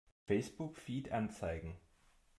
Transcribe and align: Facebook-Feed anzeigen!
Facebook-Feed 0.25 1.11
anzeigen! 1.11 1.77